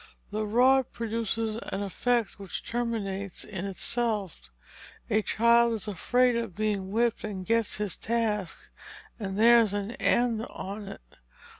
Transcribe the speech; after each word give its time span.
The 0.31 0.47
rod 0.47 0.91
produces 0.93 1.57
an 1.71 1.83
effect 1.83 2.39
which 2.39 2.65
terminates 2.67 3.43
in 3.43 3.67
itself. 3.67 4.49
A 5.11 5.21
child 5.21 5.73
is 5.75 5.87
afraid 5.87 6.35
of 6.35 6.55
being 6.55 6.89
whipped, 6.89 7.23
and 7.23 7.45
gets 7.45 7.75
his 7.75 7.97
task, 7.97 8.71
and 9.19 9.37
there's 9.37 9.73
an 9.73 9.91
end 9.91 10.43
on't. 10.49 10.99